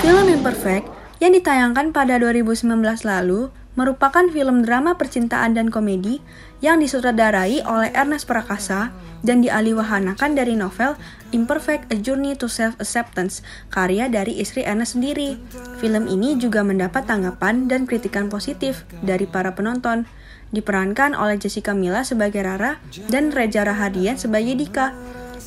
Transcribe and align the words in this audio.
Film 0.00 0.32
Imperfect 0.32 0.88
yang 1.20 1.36
ditayangkan 1.36 1.92
pada 1.92 2.16
2019 2.16 2.72
lalu 3.04 3.52
merupakan 3.74 4.22
film 4.30 4.62
drama 4.62 4.94
percintaan 4.94 5.58
dan 5.58 5.70
komedi 5.70 6.22
yang 6.62 6.78
disutradarai 6.78 7.62
oleh 7.66 7.90
Ernest 7.94 8.30
Prakasa 8.30 8.94
dan 9.26 9.42
dialiwahanakan 9.42 10.38
dari 10.38 10.54
novel 10.54 10.94
Imperfect 11.34 11.90
A 11.90 11.96
Journey 11.98 12.38
to 12.38 12.46
Self-Acceptance 12.46 13.42
karya 13.74 14.06
dari 14.06 14.38
istri 14.38 14.62
Ernest 14.62 14.94
sendiri. 14.94 15.36
Film 15.82 16.06
ini 16.06 16.38
juga 16.38 16.62
mendapat 16.62 17.04
tanggapan 17.08 17.66
dan 17.66 17.84
kritikan 17.84 18.30
positif 18.30 18.86
dari 19.02 19.26
para 19.26 19.52
penonton 19.58 20.06
diperankan 20.54 21.18
oleh 21.18 21.34
Jessica 21.34 21.74
Mila 21.74 22.06
sebagai 22.06 22.46
Rara 22.46 22.78
dan 23.10 23.34
Reza 23.34 23.66
Rahadian 23.66 24.14
sebagai 24.14 24.54
Dika. 24.54 24.94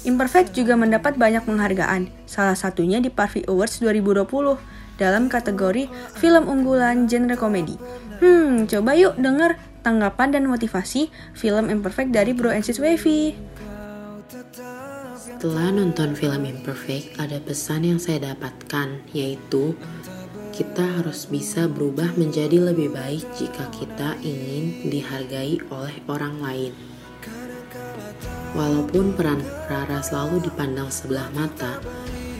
Imperfect 0.03 0.51
juga 0.53 0.75
mendapat 0.75 1.15
banyak 1.15 1.47
penghargaan, 1.47 2.11
salah 2.27 2.55
satunya 2.55 2.99
di 2.99 3.07
Parvi 3.07 3.43
Awards 3.47 3.79
2020 3.79 4.77
dalam 4.97 5.29
kategori 5.31 5.87
film 6.17 6.49
unggulan 6.49 7.05
genre 7.05 7.37
komedi. 7.37 7.77
Hmm, 8.17 8.65
coba 8.65 8.97
yuk 8.97 9.15
denger 9.21 9.55
tanggapan 9.85 10.35
dan 10.35 10.43
motivasi 10.49 11.07
film 11.37 11.69
Imperfect 11.71 12.11
dari 12.11 12.33
Bro 12.33 12.51
and 12.51 12.65
Sis 12.65 12.81
Wavy. 12.81 13.37
Setelah 15.15 15.69
nonton 15.69 16.17
film 16.17 16.43
Imperfect, 16.49 17.21
ada 17.21 17.37
pesan 17.37 17.85
yang 17.85 18.01
saya 18.01 18.33
dapatkan, 18.33 19.05
yaitu 19.13 19.77
kita 20.57 20.81
harus 20.81 21.29
bisa 21.29 21.69
berubah 21.69 22.17
menjadi 22.17 22.57
lebih 22.57 22.89
baik 22.89 23.21
jika 23.37 23.69
kita 23.69 24.17
ingin 24.25 24.89
dihargai 24.89 25.61
oleh 25.69 25.93
orang 26.09 26.41
lain. 26.41 26.73
Walaupun 28.57 29.13
peran 29.13 29.45
Rara 29.69 30.01
selalu 30.01 30.49
dipandang 30.49 30.89
sebelah 30.89 31.29
mata, 31.37 31.77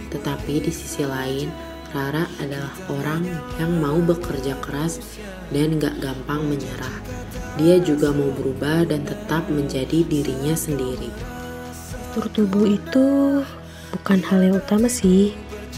tetapi 0.10 0.66
di 0.66 0.74
sisi 0.74 1.06
lain, 1.06 1.54
Rara 1.96 2.28
adalah 2.44 2.74
orang 2.92 3.24
yang 3.58 3.72
mau 3.80 4.00
bekerja 4.04 4.60
keras 4.60 5.00
dan 5.52 5.80
gak 5.80 5.98
gampang 6.04 6.44
menyerah. 6.48 6.96
Dia 7.56 7.80
juga 7.82 8.12
mau 8.14 8.30
berubah 8.36 8.86
dan 8.86 9.08
tetap 9.08 9.48
menjadi 9.48 10.04
dirinya 10.06 10.54
sendiri. 10.54 11.10
Tur 12.14 12.28
tubuh 12.34 12.68
itu 12.68 13.06
bukan 13.96 14.20
hal 14.26 14.46
yang 14.46 14.56
utama 14.62 14.92
sih, 14.92 15.34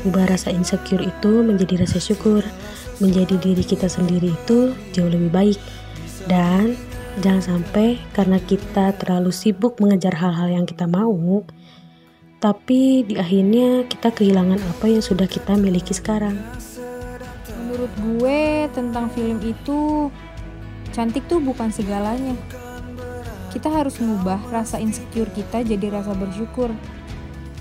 Ubah 0.08 0.32
rasa 0.32 0.48
insecure 0.56 1.04
itu 1.04 1.44
menjadi 1.44 1.84
rasa 1.84 2.00
syukur. 2.00 2.40
Menjadi 3.04 3.36
diri 3.36 3.64
kita 3.64 3.92
sendiri 3.92 4.32
itu 4.32 4.72
jauh 4.96 5.12
lebih 5.12 5.28
baik. 5.28 5.60
Dan 6.24 6.80
jangan 7.20 7.60
sampai 7.60 8.00
karena 8.16 8.40
kita 8.40 8.96
terlalu 8.96 9.36
sibuk 9.36 9.76
mengejar 9.84 10.16
hal-hal 10.16 10.48
yang 10.56 10.64
kita 10.64 10.88
mau, 10.88 11.44
tapi 12.40 13.04
di 13.04 13.20
akhirnya 13.20 13.84
kita 13.84 14.16
kehilangan 14.16 14.64
apa 14.64 14.88
yang 14.88 15.04
sudah 15.04 15.28
kita 15.28 15.60
miliki 15.60 15.92
sekarang. 15.92 16.40
Menurut 17.68 17.92
gue 18.00 18.42
tentang 18.72 19.12
film 19.12 19.44
itu, 19.44 20.08
cantik 20.96 21.28
tuh 21.28 21.44
bukan 21.44 21.68
segalanya. 21.68 22.40
Kita 23.52 23.68
harus 23.68 24.00
mengubah 24.00 24.40
rasa 24.56 24.80
insecure 24.80 25.28
kita 25.36 25.68
jadi 25.68 25.92
rasa 25.92 26.16
bersyukur. 26.16 26.72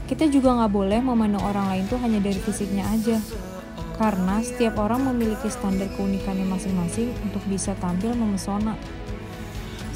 Kita 0.07 0.31
juga 0.31 0.55
nggak 0.55 0.73
boleh 0.73 1.01
memandang 1.03 1.43
orang 1.43 1.67
lain 1.75 1.85
tuh 1.91 1.99
hanya 1.99 2.23
dari 2.23 2.39
fisiknya 2.39 2.87
aja. 2.87 3.19
Karena 3.99 4.39
setiap 4.47 4.79
orang 4.79 5.11
memiliki 5.11 5.51
standar 5.51 5.91
keunikannya 5.99 6.47
masing-masing 6.47 7.11
untuk 7.27 7.43
bisa 7.51 7.75
tampil 7.83 8.15
memesona. 8.15 8.79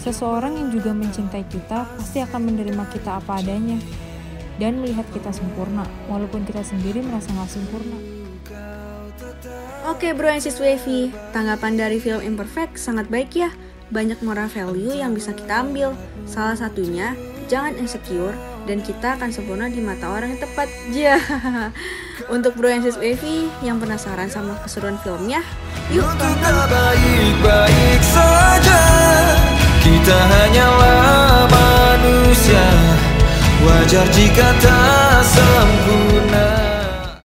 Seseorang 0.03 0.59
yang 0.59 0.75
juga 0.75 0.91
mencintai 0.91 1.47
kita 1.47 1.87
pasti 1.87 2.19
akan 2.19 2.51
menerima 2.51 2.83
kita 2.91 3.23
apa 3.23 3.39
adanya 3.39 3.79
dan 4.57 4.81
melihat 4.81 5.07
kita 5.13 5.31
sempurna, 5.31 5.87
walaupun 6.09 6.45
kita 6.45 6.65
sendiri 6.65 7.01
merasa 7.01 7.31
nggak 7.33 7.51
sempurna. 7.53 7.99
Oke 9.83 10.15
bro 10.15 10.31
and 10.31 10.43
sis 10.43 10.63
Wavy, 10.63 11.11
tanggapan 11.35 11.75
dari 11.75 11.99
film 11.99 12.23
Imperfect 12.23 12.79
sangat 12.79 13.11
baik 13.11 13.35
ya. 13.35 13.51
Banyak 13.93 14.25
moral 14.25 14.49
value 14.49 14.95
yang 14.97 15.13
bisa 15.13 15.37
kita 15.37 15.61
ambil. 15.61 15.93
Salah 16.25 16.57
satunya, 16.57 17.13
jangan 17.51 17.77
insecure 17.77 18.33
dan 18.65 18.79
kita 18.81 19.19
akan 19.19 19.35
sempurna 19.35 19.67
di 19.67 19.83
mata 19.83 20.07
orang 20.09 20.39
yang 20.39 20.41
tepat. 20.41 20.69
Ja. 20.95 21.19
Untuk 22.35 22.55
Bro 22.55 22.71
and 22.71 22.87
Sis 22.87 22.95
Wavy 22.95 23.51
yang 23.67 23.83
penasaran 23.83 24.31
sama 24.31 24.55
keseruan 24.63 24.95
filmnya, 25.03 25.43
yuk 25.91 26.07
tonton. 26.15 26.55
baik-baik 26.71 28.01
saja 28.07 28.81
Kita 29.83 30.15
hanyalah 30.15 30.62
Wajar 33.63 34.09
jika 34.11 34.49
tak 34.59 35.23
sempurna 35.23 36.52